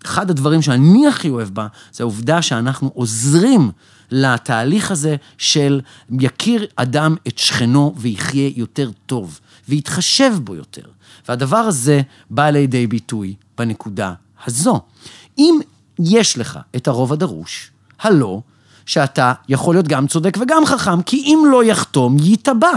אחד 0.05 0.31
הדברים 0.31 0.63
שאני 0.63 1.07
הכי 1.09 1.31
אוהב 1.31 1.49
בה, 1.49 1.67
זה 1.93 2.05
העובדה 2.05 2.43
שאנחנו 2.43 2.91
עוזרים 2.95 3.71
לתהליך 4.11 4.91
הזה 4.91 5.17
של 5.39 5.81
יכיר 6.21 6.67
אדם 6.77 7.17
את 7.29 7.39
שכנו 7.39 7.95
ויחיה 7.97 8.51
יותר 8.57 8.91
טוב. 9.07 9.41
ויתחשב 9.69 10.33
בו 10.45 10.55
יותר. 10.55 10.83
והדבר 11.29 11.57
הזה 11.57 12.01
בא 12.31 12.51
לידי 12.51 12.87
ביטוי 12.87 13.35
בנקודה 13.59 14.13
הזו. 14.47 14.81
אם 15.39 15.59
יש 15.99 16.39
לך 16.39 16.59
את 16.77 16.89
הרוב 16.89 17.13
הדרוש, 17.13 17.71
הלא 18.01 18.41
שאתה 18.87 19.33
יכול 19.49 19.75
להיות 19.75 19.89
גם 19.89 20.07
צודק 20.07 20.37
וגם 20.41 20.67
חכם, 20.67 21.03
כי 21.03 21.17
אם 21.17 21.45
לא 21.51 21.65
יחתום, 21.65 22.17
ייתבע. 22.21 22.73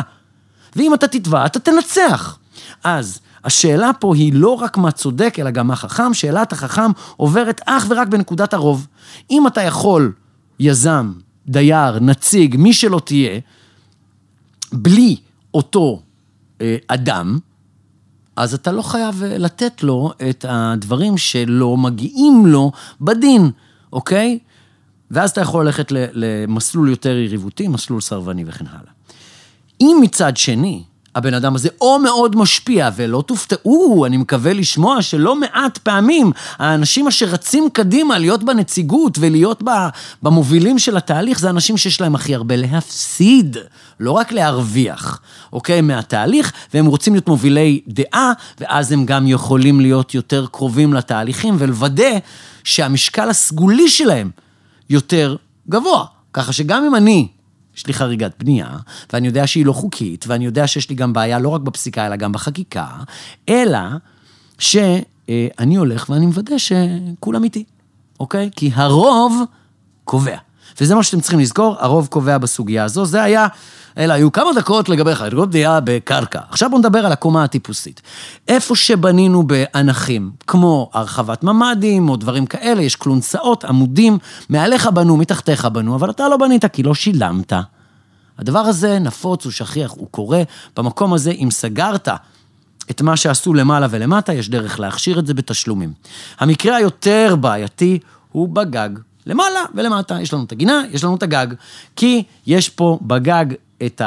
ואם 0.76 0.94
אתה 0.94 1.08
תתבע, 1.08 1.46
אתה 1.46 1.60
תנצח. 1.60 2.38
אז 2.84 3.20
השאלה 3.44 3.92
פה 4.00 4.16
היא 4.16 4.34
לא 4.34 4.50
רק 4.50 4.78
מה 4.78 4.92
צודק, 4.92 5.36
אלא 5.40 5.52
גם 5.52 5.68
מה 5.68 5.76
חכם. 5.76 6.14
שאלת 6.14 6.52
החכם 6.52 6.92
עוברת 7.18 7.62
אך 7.66 7.86
ורק 7.90 8.08
בנקודת 8.08 8.54
הרוב. 8.54 8.88
אם 9.32 9.48
אתה 9.48 9.62
יכול, 9.62 10.12
יזם, 10.60 11.14
דייר, 11.48 12.00
נציג, 12.00 12.56
מי 12.58 12.74
שלא 12.74 13.02
תהיה, 13.06 13.40
בלי 14.74 15.16
אותו 15.54 16.02
אדם, 16.88 17.40
אז 18.38 18.54
אתה 18.54 18.72
לא 18.72 18.82
חייב 18.82 19.24
אה, 19.24 19.38
לתת 19.38 19.84
לו 19.84 20.12
את 20.30 20.46
הדברים 20.50 21.18
שלא 21.18 21.78
מגיעים 21.78 22.46
לו 22.46 22.72
בדין, 23.02 23.52
אוקיי? 23.94 24.40
ואז 25.12 25.30
אתה 25.30 25.42
יכול 25.42 25.66
ללכת 25.66 25.88
למסלול 25.92 26.90
יותר 26.90 27.18
יריבותי, 27.18 27.68
מסלול 27.68 28.02
סרבני 28.02 28.44
וכן 28.48 28.66
הלאה. 28.68 28.92
אם 29.82 29.98
מצד 30.02 30.38
שני, 30.38 30.84
הבן 31.18 31.34
אדם 31.34 31.56
הזה 31.56 31.70
או 31.82 32.00
מאוד 32.00 32.36
משפיע, 32.36 32.90
ולא 32.96 33.24
תופתעו, 33.28 34.06
אני 34.06 34.18
מקווה 34.18 34.54
לשמוע 34.54 35.02
שלא 35.02 35.36
מעט 35.36 35.78
פעמים 35.78 36.32
האנשים 36.58 37.08
אשר 37.08 37.26
רצים 37.26 37.70
קדימה 37.74 38.18
להיות 38.18 38.44
בנציגות 38.44 39.18
ולהיות 39.20 39.64
במובילים 40.24 40.80
של 40.80 40.98
התהליך, 40.98 41.40
זה 41.40 41.50
אנשים 41.50 41.78
שיש 41.78 42.02
להם 42.02 42.16
הכי 42.16 42.36
הרבה 42.36 42.56
להפסיד, 42.56 43.58
לא 44.00 44.12
רק 44.12 44.32
להרוויח, 44.32 45.20
אוקיי? 45.54 45.82
מהתהליך, 45.82 46.52
והם 46.74 46.86
רוצים 46.86 47.14
להיות 47.14 47.28
מובילי 47.28 47.82
דעה, 47.88 48.32
ואז 48.60 48.92
הם 48.92 49.06
גם 49.06 49.28
יכולים 49.28 49.80
להיות 49.80 50.14
יותר 50.14 50.46
קרובים 50.52 50.94
לתהליכים 50.94 51.56
ולוודא 51.60 52.18
שהמשקל 52.64 53.30
הסגולי 53.30 53.90
שלהם 53.90 54.30
יותר 54.90 55.36
גבוה. 55.70 56.06
ככה 56.34 56.54
שגם 56.54 56.84
אם 56.86 56.96
אני 56.96 57.28
יש 57.78 57.88
לי 57.88 57.94
חריגת 57.94 58.34
בנייה, 58.40 58.70
ואני 59.14 59.28
יודע 59.28 59.48
שהיא 59.48 59.66
לא 59.66 59.74
חוקית, 59.74 60.26
ואני 60.28 60.46
יודע 60.46 60.68
שיש 60.68 60.90
לי 60.90 60.96
גם 60.96 61.14
בעיה 61.14 61.40
לא 61.40 61.50
רק 61.50 61.62
בפסיקה, 61.62 62.08
אלא 62.08 62.16
גם 62.16 62.32
בחקיקה, 62.32 62.88
אלא 63.50 63.80
שאני 64.60 65.76
הולך 65.76 66.10
ואני 66.10 66.26
מוודא 66.26 66.56
שכולם 66.58 67.44
איתי, 67.44 67.64
אוקיי? 68.20 68.50
כי 68.56 68.72
הרוב 68.74 69.42
קובע. 70.04 70.38
וזה 70.82 70.96
מה 70.96 71.04
שאתם 71.04 71.22
צריכים 71.22 71.40
לזכור, 71.40 71.76
הרוב 71.80 72.08
קובע 72.08 72.38
בסוגיה 72.38 72.84
הזו. 72.84 73.06
זה 73.06 73.24
היה, 73.24 73.48
אלא 73.98 74.14
היו 74.14 74.32
כמה 74.32 74.54
דקות 74.56 74.90
לגבי 74.90 75.16
חריגות 75.16 75.50
בנייה 75.50 75.80
בקרקע. 75.84 76.40
עכשיו 76.50 76.70
בואו 76.70 76.80
נדבר 76.80 77.06
על 77.06 77.12
הקומה 77.12 77.44
הטיפוסית. 77.44 78.02
איפה 78.48 78.76
שבנינו 78.76 79.44
באנכים, 79.44 80.32
כמו 80.48 80.90
הרחבת 80.94 81.44
ממ"דים 81.44 82.10
או 82.10 82.16
דברים 82.16 82.46
כאלה, 82.46 82.82
יש 82.82 82.96
כלונסאות, 82.96 83.66
עמודים, 83.66 84.18
מעליך 84.50 84.88
בנו, 84.88 85.18
מתחתיך 85.18 85.66
בנו, 85.66 85.96
אבל 85.96 86.10
אתה 86.10 86.30
לא 86.30 86.38
בנית 86.38 86.66
כי 86.66 86.84
לא 86.84 86.94
שילמת. 86.94 87.54
הדבר 88.38 88.60
הזה 88.60 89.00
נפוץ, 89.00 89.46
הוא 89.46 89.52
שכיח, 89.52 89.92
הוא 89.92 90.08
קורה. 90.12 90.44
במקום 90.78 91.14
הזה, 91.14 91.32
אם 91.32 91.52
סגרת 91.52 92.08
את 92.92 93.02
מה 93.02 93.18
שעשו 93.18 93.54
למעלה 93.54 93.88
ולמטה, 93.90 94.34
יש 94.34 94.50
דרך 94.50 94.80
להכשיר 94.80 95.20
את 95.20 95.28
זה 95.28 95.34
בתשלומים. 95.34 95.94
המקרה 96.40 96.76
היותר 96.76 97.36
בעייתי 97.40 98.00
הוא 98.32 98.50
בגג. 98.50 98.90
למעלה 99.26 99.60
ולמטה, 99.76 100.22
יש 100.22 100.34
לנו 100.34 100.44
את 100.44 100.52
הגינה, 100.52 100.84
יש 100.92 101.04
לנו 101.04 101.16
את 101.16 101.24
הגג. 101.24 101.48
כי 101.96 102.24
יש 102.48 102.70
פה 102.70 103.00
בגג 103.02 103.46
את 103.86 104.02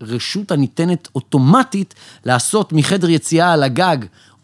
הרשות 0.00 0.52
הניתנת 0.52 1.08
אוטומטית 1.14 1.94
לעשות 2.24 2.72
מחדר 2.72 3.08
יציאה 3.08 3.52
על 3.52 3.62
הגג 3.62 3.96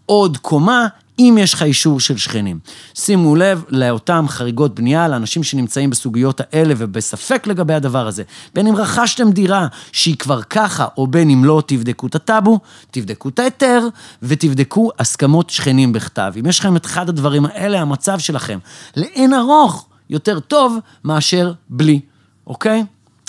עוד 0.06 0.36
קומה, 0.36 0.86
אם 1.18 1.38
יש 1.40 1.54
לך 1.54 1.62
אישור 1.62 2.00
של 2.00 2.16
שכנים. 2.16 2.58
שימו 2.94 3.36
לב 3.36 3.64
לאותן 3.68 4.24
חריגות 4.28 4.74
בנייה, 4.74 5.08
לאנשים 5.08 5.42
שנמצאים 5.42 5.90
בסוגיות 5.90 6.40
האלה 6.40 6.74
ובספק 6.76 7.46
לגבי 7.46 7.74
הדבר 7.74 8.06
הזה. 8.06 8.22
בין 8.54 8.66
אם 8.66 8.76
רכשתם 8.76 9.30
דירה 9.30 9.66
שהיא 9.92 10.16
כבר 10.16 10.42
ככה, 10.42 10.86
או 10.96 11.06
בין 11.06 11.30
אם 11.30 11.44
לא, 11.44 11.62
תבדקו 11.66 12.06
את 12.06 12.14
הטאבו, 12.14 12.60
תבדקו 12.90 13.28
את 13.28 13.38
ההיתר, 13.38 13.88
ותבדקו 14.22 14.90
הסכמות 14.98 15.50
שכנים 15.50 15.92
בכתב. 15.92 16.32
אם 16.40 16.46
יש 16.46 16.58
לכם 16.58 16.76
את 16.76 16.86
אחד 16.86 17.08
הדברים 17.08 17.46
האלה, 17.46 17.80
המצב 17.80 18.18
שלכם 18.18 18.58
לאין 18.96 19.34
ארוך 19.34 19.86
יותר 20.10 20.40
טוב 20.40 20.78
מאשר 21.04 21.52
בלי, 21.68 22.00
אוקיי? 22.46 22.84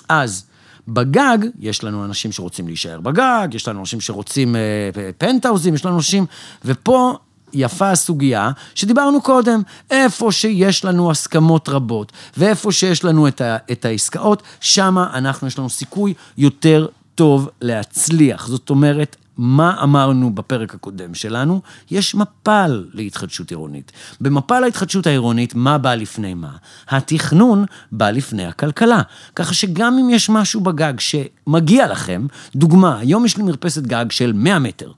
אז 0.10 0.46
בגג, 0.88 1.38
יש 1.60 1.84
לנו 1.84 2.06
אנשים 2.06 2.32
שרוצים 2.32 2.68
להישאר 2.68 3.00
בגג, 3.00 3.48
יש 3.52 3.68
לנו 3.68 3.80
אנשים 3.80 4.02
שרוצים 4.02 4.56
אה, 4.56 4.62
פנטהאוזים, 5.18 5.74
יש 5.74 5.86
לנו 5.86 5.96
אנשים, 5.96 6.26
ופה 6.66 7.18
יפה 7.54 7.92
הסוגיה 7.92 8.52
שדיברנו 8.76 9.22
קודם, 9.22 9.62
איפה 9.92 10.32
שיש 10.32 10.86
לנו 10.86 11.12
הסכמות 11.12 11.70
רבות, 11.70 12.12
ואיפה 12.38 12.72
שיש 12.72 13.04
לנו 13.04 13.28
את, 13.28 13.42
ה, 13.42 13.58
את 13.72 13.86
העסקאות, 13.86 14.44
שמה 14.62 15.10
אנחנו, 15.14 15.48
יש 15.48 15.60
לנו 15.60 15.70
סיכוי 15.70 16.14
יותר 16.38 16.88
טוב 17.16 17.50
להצליח. 17.62 18.48
זאת 18.48 18.70
אומרת, 18.70 19.16
מה 19.38 19.84
אמרנו 19.84 20.36
בפרק 20.36 20.76
הקודם 20.76 21.14
שלנו? 21.14 21.62
יש 21.92 22.16
מפל 22.16 22.86
להתחדשות 22.94 23.52
עירונית. 23.52 23.92
במפל 24.22 24.64
ההתחדשות 24.64 25.08
העירונית, 25.08 25.56
מה 25.56 25.78
בא 25.78 25.96
לפני 25.96 26.34
מה? 26.34 26.52
התכנון 26.90 27.66
בא 27.92 28.10
לפני 28.10 28.46
הכלכלה. 28.46 29.02
ככה 29.36 29.54
שגם 29.54 29.98
אם 29.98 30.10
יש 30.10 30.30
משהו 30.30 30.62
בגג 30.62 30.94
שמגיע 31.00 31.88
לכם, 31.88 32.26
דוגמה, 32.56 33.00
היום 33.00 33.26
יש 33.26 33.38
לי 33.38 33.44
מרפסת 33.44 33.82
גג 33.82 34.06
של 34.10 34.34
100 34.34 34.60
מטר. 34.60 34.92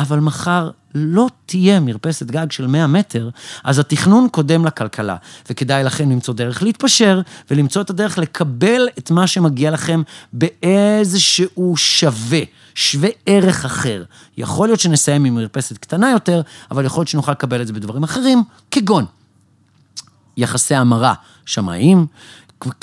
אבל 0.00 0.20
מחר 0.20 0.70
לא 0.94 1.28
תהיה 1.46 1.80
מרפסת 1.80 2.26
גג 2.26 2.50
של 2.50 2.66
100 2.66 2.86
מטר, 2.86 3.30
אז 3.64 3.78
התכנון 3.78 4.28
קודם 4.32 4.64
לכלכלה, 4.64 5.16
וכדאי 5.50 5.84
לכם 5.84 6.10
למצוא 6.10 6.34
דרך 6.34 6.62
להתפשר, 6.62 7.20
ולמצוא 7.50 7.82
את 7.82 7.90
הדרך 7.90 8.18
לקבל 8.18 8.88
את 8.98 9.10
מה 9.10 9.26
שמגיע 9.26 9.70
לכם 9.70 10.02
באיזשהו 10.32 11.76
שווה, 11.76 12.40
שווה 12.74 13.08
ערך 13.26 13.64
אחר. 13.64 14.04
יכול 14.36 14.68
להיות 14.68 14.80
שנסיים 14.80 15.24
עם 15.24 15.34
מרפסת 15.34 15.78
קטנה 15.78 16.10
יותר, 16.10 16.42
אבל 16.70 16.84
יכול 16.84 17.00
להיות 17.00 17.08
שנוכל 17.08 17.32
לקבל 17.32 17.62
את 17.62 17.66
זה 17.66 17.72
בדברים 17.72 18.02
אחרים, 18.02 18.42
כגון 18.70 19.04
יחסי 20.36 20.74
המרה 20.74 21.14
שמאים, 21.46 22.06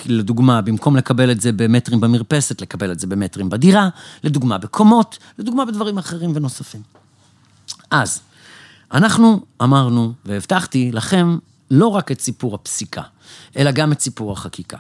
לדוגמה, 0.06 0.62
במקום 0.62 0.96
לקבל 0.96 1.32
את 1.32 1.42
זה 1.42 1.52
במטרים 1.52 2.00
במרפסת, 2.02 2.62
לקבל 2.62 2.92
את 2.92 3.00
זה 3.00 3.08
במטרים 3.08 3.50
בדירה, 3.50 3.90
לדוגמה 4.24 4.58
בקומות, 4.58 5.18
לדוגמה 5.38 5.66
בדברים 5.66 5.98
אחרים 5.98 6.32
ונוספים. 6.36 6.97
אז, 7.92 8.22
אנחנו 8.92 9.42
אמרנו 9.64 10.14
והבטחתי 10.26 10.92
לכם 10.92 11.38
לא 11.72 11.88
רק 11.88 12.12
את 12.12 12.22
סיפור 12.22 12.56
הפסיקה, 12.56 13.02
אלא 13.58 13.72
גם 13.72 13.92
את 13.92 14.00
סיפור 14.00 14.32
החקיקה. 14.32 14.78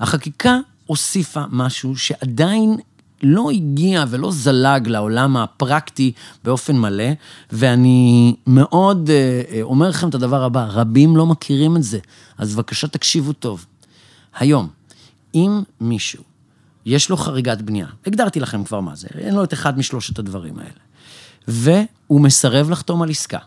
החקיקה 0.00 0.58
הוסיפה 0.86 1.42
משהו 1.50 1.96
שעדיין 1.96 2.76
לא 3.22 3.50
הגיע 3.50 4.04
ולא 4.08 4.30
זלג 4.32 4.88
לעולם 4.88 5.36
הפרקטי 5.36 6.12
באופן 6.44 6.76
מלא, 6.76 7.10
ואני 7.52 8.34
מאוד 8.46 9.10
אה, 9.10 9.42
אה, 9.52 9.62
אומר 9.62 9.88
לכם 9.88 10.08
את 10.08 10.14
הדבר 10.14 10.44
הבא, 10.44 10.66
רבים 10.70 11.16
לא 11.16 11.26
מכירים 11.26 11.76
את 11.76 11.82
זה, 11.82 11.98
אז 12.38 12.54
בבקשה 12.54 12.88
תקשיבו 12.88 13.32
טוב. 13.32 13.66
היום, 14.38 14.68
אם 15.34 15.62
מישהו, 15.80 16.22
יש 16.86 17.10
לו 17.10 17.16
חריגת 17.16 17.62
בנייה, 17.62 17.86
הגדרתי 18.06 18.40
לכם 18.40 18.64
כבר 18.64 18.80
מה 18.80 18.94
זה, 18.94 19.08
אין 19.18 19.34
לו 19.34 19.44
את 19.44 19.52
אחד 19.52 19.78
משלושת 19.78 20.18
הדברים 20.18 20.58
האלה, 20.58 20.70
והוא 21.48 22.20
מסרב 22.20 22.70
לחתום 22.70 23.02
על 23.02 23.10
עסקה. 23.10 23.38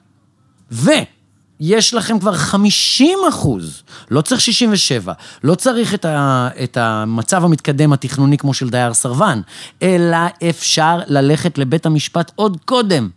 ויש 0.72 1.94
לכם 1.94 2.20
כבר 2.20 2.34
50 2.34 3.20
אחוז, 3.30 3.84
לא 4.12 4.22
צריך 4.22 4.42
67, 4.42 5.14
לא 5.44 5.56
צריך 5.56 5.94
את, 5.94 6.06
ה, 6.06 6.50
את 6.64 6.78
המצב 6.78 7.44
המתקדם 7.44 7.94
התכנוני 7.94 8.38
כמו 8.38 8.54
של 8.54 8.70
דייר 8.70 8.94
סרבן, 8.94 9.42
אלא 9.82 10.18
אפשר 10.50 11.00
ללכת 11.08 11.58
לבית 11.58 11.86
המשפט 11.86 12.32
עוד 12.36 12.58
קודם. 12.66 13.10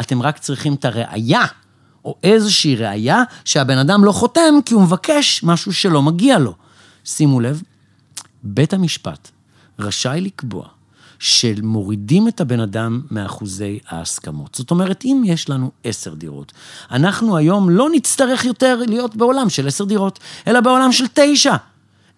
אתם 0.00 0.22
רק 0.22 0.38
צריכים 0.38 0.74
את 0.74 0.84
הראייה, 0.84 1.44
או 2.04 2.16
איזושהי 2.22 2.76
ראייה, 2.76 3.22
שהבן 3.44 3.78
אדם 3.78 4.04
לא 4.04 4.12
חותם 4.12 4.54
כי 4.64 4.74
הוא 4.74 4.82
מבקש 4.82 5.42
משהו 5.42 5.72
שלא 5.72 6.02
מגיע 6.02 6.38
לו. 6.38 6.54
שימו 7.04 7.40
לב, 7.40 7.62
בית 8.42 8.72
המשפט 8.72 9.30
רשאי 9.78 10.20
לקבוע 10.20 10.68
שמורידים 11.22 12.28
את 12.28 12.40
הבן 12.40 12.60
אדם 12.60 13.00
מאחוזי 13.10 13.78
ההסכמות. 13.88 14.54
זאת 14.54 14.70
אומרת, 14.70 15.04
אם 15.04 15.22
יש 15.26 15.48
לנו 15.48 15.70
עשר 15.84 16.14
דירות, 16.14 16.52
אנחנו 16.90 17.36
היום 17.36 17.70
לא 17.70 17.88
נצטרך 17.92 18.44
יותר 18.44 18.80
להיות 18.88 19.16
בעולם 19.16 19.48
של 19.48 19.66
עשר 19.68 19.84
דירות, 19.84 20.18
אלא 20.46 20.60
בעולם 20.60 20.92
של 20.92 21.04
תשע. 21.14 21.56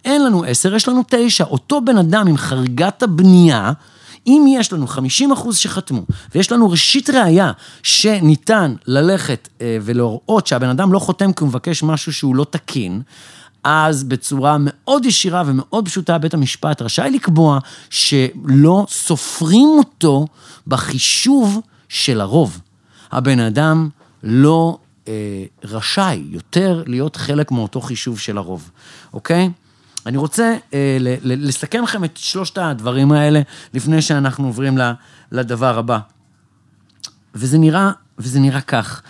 אין 0.05 0.25
לנו 0.25 0.45
עשר, 0.45 0.75
יש 0.75 0.89
לנו 0.89 1.03
תשע. 1.09 1.45
אותו 1.45 1.81
בן 1.81 1.99
אדם 1.99 2.27
עם 2.29 2.37
חריגת 2.37 3.03
הבנייה, 3.03 3.73
אם 4.27 4.45
יש 4.49 4.73
לנו 4.73 4.87
50 4.87 5.33
אחוז 5.33 5.57
שחתמו, 5.57 6.03
ויש 6.35 6.53
לנו 6.53 6.71
ראשית 6.71 7.11
ראייה 7.11 7.53
שניתן 7.83 8.75
ללכת 8.87 9.49
אה, 9.61 9.79
ולהראות 9.83 10.47
שהבן 10.47 10.69
אדם 10.69 10.93
לא 10.93 10.99
חותם 10.99 11.33
כי 11.33 11.41
הוא 11.45 11.49
מבקש 11.49 11.83
משהו 11.83 12.13
שהוא 12.13 12.37
לא 12.37 12.47
תקין, 12.51 13.03
אז 13.65 14.05
בצורה 14.05 14.57
מאוד 14.61 15.07
ישירה 15.07 15.43
ומאוד 15.47 15.89
פשוטה, 15.89 16.19
בית 16.19 16.35
המשפט 16.35 16.83
רשאי 16.83 17.11
לקבוע 17.11 17.59
שלא 17.91 18.87
סופרים 18.89 19.69
אותו 19.79 20.27
בחישוב 20.67 21.61
של 21.89 22.21
הרוב. 22.21 22.61
הבן 23.13 23.41
אדם 23.41 23.89
לא 24.23 24.79
אה, 25.09 25.45
רשאי 25.65 26.25
יותר 26.31 26.83
להיות 26.87 27.17
חלק 27.17 27.51
מאותו 27.51 27.81
חישוב 27.81 28.19
של 28.19 28.39
הרוב, 28.39 28.71
אוקיי? 29.13 29.51
אני 30.07 30.17
רוצה 30.17 30.57
אה, 30.75 30.97
לסכם 31.25 31.83
לכם 31.83 32.05
את 32.05 32.17
שלושת 32.17 32.59
הדברים 32.59 33.13
האלה 33.13 33.41
לפני 33.75 34.03
שאנחנו 34.03 34.47
עוברים 34.47 34.79
לדבר 35.33 35.79
הבא. 35.79 35.99
וזה 37.35 37.59
נראה, 37.59 37.91
וזה 38.19 38.41
נראה 38.41 38.61
כך. 38.61 39.03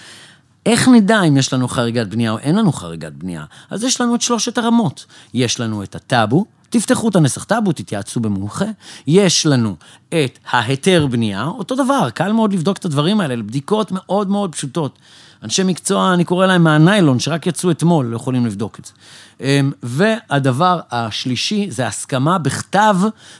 איך 0.66 0.88
נדע 0.88 1.22
אם 1.22 1.36
יש 1.36 1.52
לנו 1.52 1.68
חריגת 1.68 2.06
בנייה 2.06 2.30
או 2.30 2.38
אין 2.38 2.56
לנו 2.56 2.72
חריגת 2.72 3.12
בנייה? 3.12 3.44
אז 3.70 3.84
יש 3.84 4.00
לנו 4.00 4.14
את 4.14 4.22
שלושת 4.22 4.58
הרמות. 4.58 5.06
יש 5.34 5.60
לנו 5.60 5.82
את 5.82 5.94
הטאבו, 5.94 6.44
תפתחו 6.70 7.08
את 7.08 7.16
הנסח 7.16 7.44
טאבו, 7.44 7.72
תתייעצו 7.72 8.20
במומחה. 8.20 8.64
יש 9.06 9.46
לנו 9.46 9.76
את 10.08 10.38
ההיתר 10.50 11.06
בנייה, 11.06 11.44
אותו 11.44 11.74
דבר, 11.74 12.10
קל 12.10 12.32
מאוד 12.32 12.52
לבדוק 12.52 12.76
את 12.76 12.84
הדברים 12.84 13.20
האלה, 13.20 13.36
לבדיקות 13.36 13.92
מאוד 13.92 14.30
מאוד 14.30 14.52
פשוטות. 14.52 14.98
אנשי 15.42 15.62
מקצוע, 15.62 16.14
אני 16.14 16.24
קורא 16.24 16.46
להם 16.46 16.64
מהניילון, 16.64 17.18
שרק 17.18 17.46
יצאו 17.46 17.70
אתמול, 17.70 18.06
לא 18.06 18.16
יכולים 18.16 18.46
לבדוק 18.46 18.78
את 18.78 18.84
זה. 18.84 18.92
אמ, 19.40 19.72
והדבר 19.82 20.80
השלישי 20.90 21.70
זה 21.70 21.86
הסכמה 21.86 22.38
בכתב 22.38 22.96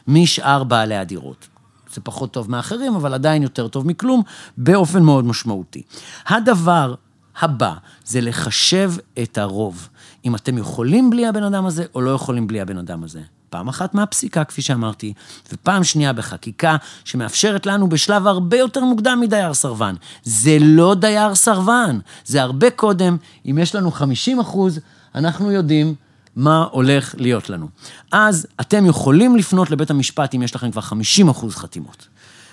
משאר 0.09 0.65
בעלי 0.65 0.97
הדירות. 0.97 1.49
זה 1.95 2.01
פחות 2.01 2.33
טוב 2.33 2.51
מאחרים, 2.51 2.95
אבל 2.95 3.15
עדיין 3.15 3.43
יותר 3.43 3.69
טוב 3.69 3.87
מכלום, 3.87 4.23
באופן 4.59 5.03
מאוד 5.03 5.25
משמעותי. 5.25 5.83
הדבר 6.27 6.95
הבא 7.41 7.75
זה 8.05 8.21
לחשב 8.21 8.93
את 9.23 9.39
הרוב. 9.39 9.89
אם 10.25 10.35
אתם 10.35 10.59
יכולים 10.59 11.11
בלי 11.11 11.27
הבן 11.27 11.43
אדם 11.43 11.67
הזה, 11.67 11.85
או 11.95 12.01
לא 12.01 12.11
יכולים 12.11 12.47
בלי 12.47 12.61
הבן 12.61 12.79
אדם 12.79 13.05
הזה. 13.05 13.21
פעם 13.51 13.69
אחת 13.69 13.95
מהפסיקה, 13.95 14.45
כפי 14.45 14.63
שאמרתי, 14.63 15.13
ופעם 15.53 15.85
שנייה 15.85 16.13
בחקיקה, 16.13 16.77
שמאפשרת 17.05 17.67
לנו 17.67 17.89
בשלב 17.89 18.27
הרבה 18.27 18.57
יותר 18.57 18.85
מוקדם 18.85 19.19
מדייר 19.21 19.55
סרבן. 19.55 19.95
זה 20.23 20.59
לא 20.61 20.95
דייר 20.95 21.35
סרבן, 21.35 21.99
זה 22.25 22.43
הרבה 22.43 22.71
קודם. 22.71 23.17
אם 23.47 23.59
יש 23.59 23.75
לנו 23.75 23.91
50 23.91 24.41
אחוז, 24.41 24.81
אנחנו 25.15 25.53
יודעים 25.53 25.95
מה 26.37 26.67
הולך 26.71 27.15
להיות 27.19 27.51
לנו. 27.51 27.69
אז 28.13 28.47
אתם 28.61 28.87
יכולים 28.87 29.37
לפנות 29.37 29.71
לבית 29.71 29.91
המשפט 29.91 30.35
אם 30.35 30.43
יש 30.43 30.55
לכם 30.55 30.71
כבר 30.71 30.81
50 30.81 31.29
אחוז 31.29 31.57
חתימות. 31.57 32.09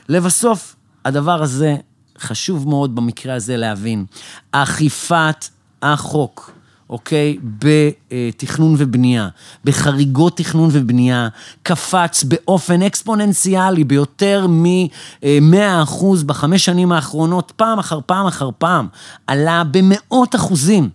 לבסוף, 0.10 0.76
הדבר 1.06 1.44
הזה 1.44 1.76
חשוב 2.22 2.68
מאוד 2.70 2.96
במקרה 2.96 3.36
הזה 3.36 3.58
להבין, 3.58 4.06
אכיפת 4.52 5.48
החוק, 5.82 6.52
אוקיי? 6.90 7.38
בתכנון 7.42 8.76
ובנייה, 8.78 9.30
בחריגות 9.64 10.38
תכנון 10.38 10.70
ובנייה, 10.72 11.28
קפץ 11.64 12.24
באופן 12.24 12.82
אקספוננציאלי 12.82 13.84
ביותר 13.84 14.48
מ-100% 14.50 16.06
בחמש 16.26 16.66
שנים 16.66 16.92
האחרונות, 16.92 17.52
פעם 17.56 17.80
אחר 17.80 18.00
פעם 18.06 18.28
אחר 18.28 18.50
פעם, 18.58 18.88
עלה 19.28 19.64
במאות 19.72 20.36
אחוזים. 20.36 20.90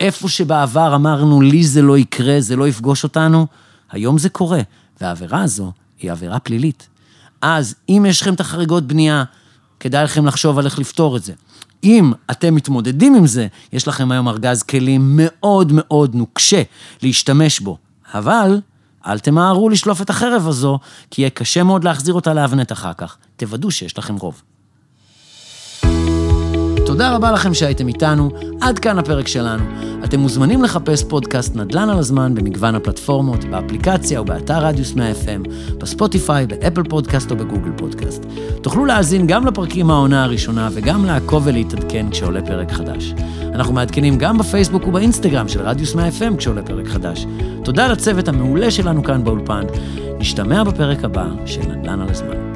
איפה 0.00 0.28
שבעבר 0.28 0.94
אמרנו, 0.94 1.40
לי 1.40 1.64
זה 1.64 1.82
לא 1.82 1.98
יקרה, 1.98 2.40
זה 2.40 2.56
לא 2.56 2.68
יפגוש 2.68 3.04
אותנו, 3.04 3.46
היום 3.90 4.18
זה 4.18 4.28
קורה, 4.28 4.60
והעבירה 5.00 5.42
הזו 5.42 5.72
היא 6.00 6.12
עבירה 6.12 6.38
פלילית. 6.38 6.88
אז 7.42 7.74
אם 7.88 8.06
יש 8.08 8.22
לכם 8.22 8.34
את 8.34 8.40
החריגות 8.40 8.86
בנייה, 8.86 9.24
כדאי 9.80 10.04
לכם 10.04 10.26
לחשוב 10.26 10.58
על 10.58 10.64
איך 10.64 10.78
לפתור 10.78 11.16
את 11.16 11.22
זה. 11.22 11.32
אם 11.84 12.12
אתם 12.30 12.54
מתמודדים 12.54 13.14
עם 13.14 13.26
זה, 13.26 13.46
יש 13.72 13.88
לכם 13.88 14.10
היום 14.12 14.28
ארגז 14.28 14.62
כלים 14.62 15.12
מאוד 15.16 15.72
מאוד 15.74 16.14
נוקשה 16.14 16.62
להשתמש 17.02 17.60
בו. 17.60 17.78
אבל 18.14 18.60
אל 19.06 19.18
תמהרו 19.18 19.68
לשלוף 19.68 20.02
את 20.02 20.10
החרב 20.10 20.48
הזו, 20.48 20.78
כי 21.10 21.22
יהיה 21.22 21.30
קשה 21.30 21.62
מאוד 21.62 21.84
להחזיר 21.84 22.14
אותה 22.14 22.34
לאבנט 22.34 22.72
אחר 22.72 22.92
כך. 22.92 23.16
תוודאו 23.36 23.70
שיש 23.70 23.98
לכם 23.98 24.16
רוב. 24.16 24.42
תודה 27.00 27.14
רבה 27.14 27.32
לכם 27.32 27.54
שהייתם 27.54 27.88
איתנו, 27.88 28.30
עד 28.60 28.78
כאן 28.78 28.98
הפרק 28.98 29.28
שלנו. 29.28 29.64
אתם 30.04 30.20
מוזמנים 30.20 30.62
לחפש 30.62 31.04
פודקאסט 31.04 31.56
נדל"ן 31.56 31.88
על 31.88 31.98
הזמן 31.98 32.34
במגוון 32.34 32.74
הפלטפורמות, 32.74 33.44
באפליקציה 33.44 34.18
או 34.18 34.24
באתר 34.24 34.64
רדיוס 34.64 34.94
100 34.94 35.12
FM, 35.12 35.48
בספוטיפיי, 35.78 36.46
באפל 36.46 36.82
פודקאסט 36.82 37.30
או 37.30 37.36
בגוגל 37.36 37.70
פודקאסט. 37.76 38.26
תוכלו 38.62 38.84
להאזין 38.84 39.26
גם 39.26 39.46
לפרקים 39.46 39.86
מהעונה 39.86 40.24
הראשונה 40.24 40.68
וגם 40.72 41.04
לעקוב 41.04 41.42
ולהתעדכן 41.46 42.06
כשעולה 42.10 42.42
פרק 42.42 42.72
חדש. 42.72 43.14
אנחנו 43.54 43.74
מעדכנים 43.74 44.18
גם 44.18 44.38
בפייסבוק 44.38 44.86
ובאינסטגרם 44.86 45.48
של 45.48 45.60
רדיוס 45.60 45.94
100 45.94 46.08
FM 46.08 46.36
כשעולה 46.36 46.62
פרק 46.62 46.88
חדש. 46.88 47.26
תודה 47.64 47.88
לצוות 47.88 48.28
המעולה 48.28 48.70
שלנו 48.70 49.04
כאן 49.04 49.24
באולפן. 49.24 49.62
נשתמע 50.18 50.64
בפרק 50.64 51.04
הבא 51.04 51.26
של 51.46 51.60
נדל"ן 51.60 52.00
על 52.00 52.10
הזמן. 52.10 52.49